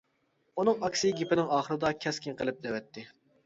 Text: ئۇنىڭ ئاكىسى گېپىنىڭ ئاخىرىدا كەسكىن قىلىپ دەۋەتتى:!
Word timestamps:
ئۇنىڭ 0.61 0.81
ئاكىسى 0.87 1.11
گېپىنىڭ 1.21 1.53
ئاخىرىدا 1.59 1.95
كەسكىن 2.07 2.41
قىلىپ 2.43 2.61
دەۋەتتى:! 2.69 3.09